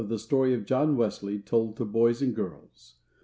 [0.09, 1.41] _]THE STORY OF JOHN WESLEY.
[1.45, 2.95] Told to Boys and Girls.